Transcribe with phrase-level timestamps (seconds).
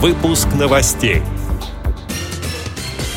[0.00, 1.22] Выпуск новостей.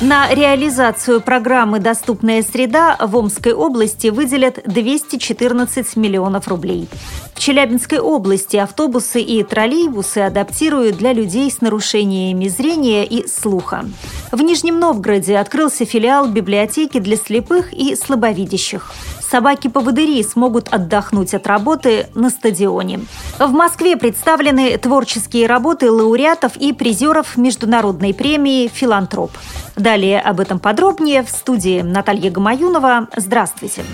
[0.00, 6.88] На реализацию программы «Доступная среда» в Омской области выделят 214 миллионов рублей.
[7.38, 13.84] В Челябинской области автобусы и троллейбусы адаптируют для людей с нарушениями зрения и слуха.
[14.32, 18.92] В Нижнем Новгороде открылся филиал библиотеки для слепых и слабовидящих
[19.30, 23.00] собаки-поводыри смогут отдохнуть от работы на стадионе.
[23.38, 29.30] В Москве представлены творческие работы лауреатов и призеров международной премии «Филантроп».
[29.76, 33.08] Далее об этом подробнее в студии Наталья Гамаюнова.
[33.16, 33.84] Здравствуйте.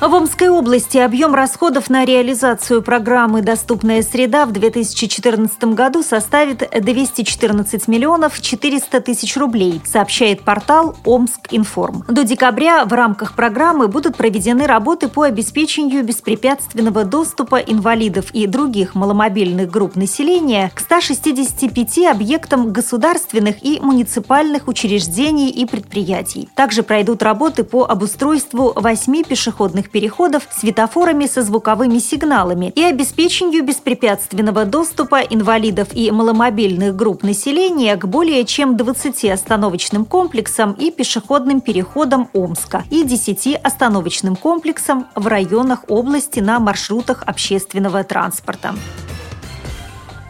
[0.00, 7.88] В Омской области объем расходов на реализацию программы «Доступная среда» в 2014 году составит 214
[7.88, 12.04] миллионов 400 тысяч рублей, сообщает портал «Омск-Информ».
[12.08, 18.96] До декабря в рамках программы будут проведены работы по обеспечению беспрепятственного доступа инвалидов и других
[18.96, 26.48] маломобильных групп населения к 165 объектам государственных и муниципальных учреждений и предприятий.
[26.56, 34.64] Также пройдут работы по обустройству восьми пешеходных переходов светофорами со звуковыми сигналами и обеспечению беспрепятственного
[34.64, 42.28] доступа инвалидов и маломобильных групп населения к более чем 20 остановочным комплексам и пешеходным переходам
[42.32, 48.74] Омска и 10 остановочным комплексам в районах области на маршрутах общественного транспорта.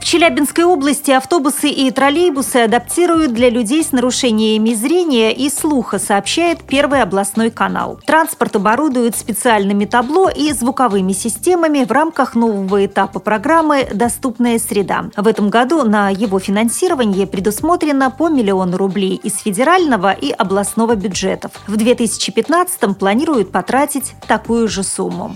[0.04, 6.62] В Челябинской области автобусы и троллейбусы адаптируют для людей с нарушениями зрения и слуха, сообщает
[6.62, 7.98] Первый областной канал.
[8.04, 15.06] Транспорт оборудуют специальными табло и звуковыми системами в рамках нового этапа программы «Доступная среда».
[15.16, 21.52] В этом году на его финансирование предусмотрено по миллиону рублей из федерального и областного бюджетов.
[21.66, 25.34] В 2015 планируют потратить такую же сумму.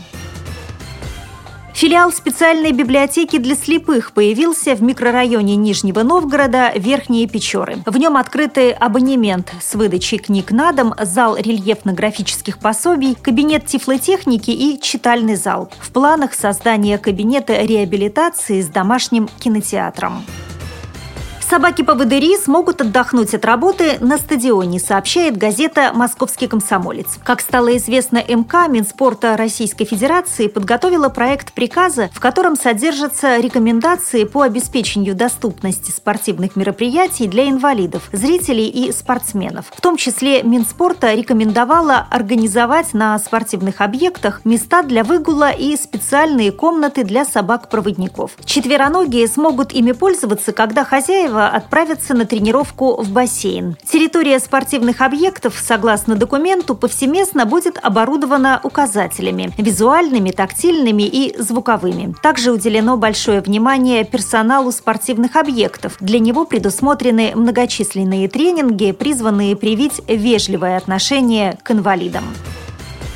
[1.78, 7.76] Филиал специальной библиотеки для слепых появился в микрорайоне Нижнего Новгорода Верхние Печоры.
[7.86, 14.80] В нем открытый абонемент с выдачей книг на дом, зал рельефно-графических пособий, кабинет тифлотехники и
[14.80, 15.70] читальный зал.
[15.78, 20.24] В планах создание кабинета реабилитации с домашним кинотеатром.
[21.48, 27.19] Собаки-поводыри смогут отдохнуть от работы на стадионе, сообщает газета «Московский комсомолец».
[27.25, 34.42] Как стало известно МК, Минспорта Российской Федерации подготовила проект приказа, в котором содержатся рекомендации по
[34.42, 39.73] обеспечению доступности спортивных мероприятий для инвалидов, зрителей и спортсменов.
[39.75, 47.05] В том числе Минспорта рекомендовала организовать на спортивных объектах места для выгула и специальные комнаты
[47.05, 48.33] для собак-проводников.
[48.45, 53.76] Четвероногие смогут ими пользоваться, когда хозяева Кирова отправятся на тренировку в бассейн.
[53.88, 62.14] Территория спортивных объектов, согласно документу, повсеместно будет оборудована указателями– визуальными, тактильными и звуковыми.
[62.22, 65.96] Также уделено большое внимание персоналу спортивных объектов.
[66.00, 72.24] Для него предусмотрены многочисленные тренинги, призванные привить вежливое отношение к инвалидам.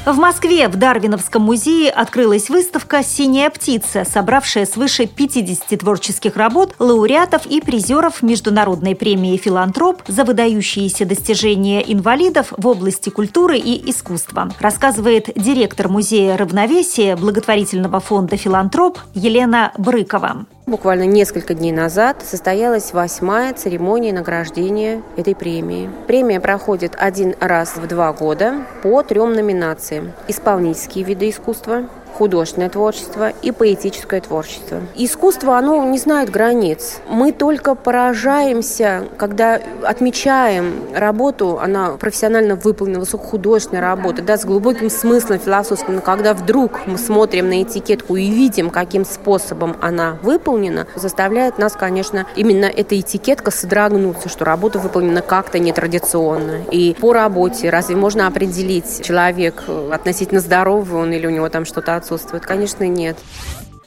[0.05, 7.47] В Москве в Дарвиновском музее открылась выставка «Синяя птица», собравшая свыше 50 творческих работ лауреатов
[7.47, 15.31] и призеров Международной премии «Филантроп» за выдающиеся достижения инвалидов в области культуры и искусства, рассказывает
[15.37, 20.47] директор музея равновесия благотворительного фонда «Филантроп» Елена Брыкова.
[20.73, 25.91] Буквально несколько дней назад состоялась восьмая церемония награждения этой премии.
[26.07, 30.13] Премия проходит один раз в два года по трем номинациям.
[30.29, 34.81] Исполнительские виды искусства, художественное творчество и поэтическое творчество.
[34.97, 37.01] Искусство, оно не знает границ.
[37.09, 45.39] Мы только поражаемся, когда отмечаем работу, она профессионально выполнена, высокохудожественная работа, да, с глубоким смыслом
[45.39, 51.59] философским, но когда вдруг мы смотрим на этикетку и видим, каким способом она выполнена, заставляет
[51.59, 56.63] нас, конечно, именно эта этикетка содрогнуться, что работа выполнена как-то нетрадиционно.
[56.71, 61.97] И по работе разве можно определить, человек относительно здоровый он или у него там что-то
[62.03, 62.45] отсутствует?
[62.45, 63.17] Конечно, нет.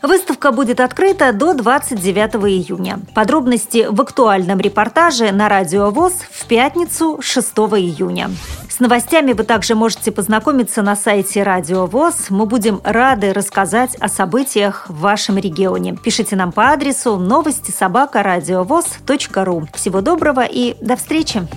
[0.01, 2.99] Выставка будет открыта до 29 июня.
[3.15, 8.29] Подробности в актуальном репортаже на Радио ВОЗ в пятницу 6 июня.
[8.69, 12.29] С новостями вы также можете познакомиться на сайте Радио ВОЗ.
[12.29, 15.95] Мы будем рады рассказать о событиях в вашем регионе.
[15.95, 18.21] Пишите нам по адресу новости собака
[19.43, 19.67] ру.
[19.73, 21.47] Всего доброго и до встречи!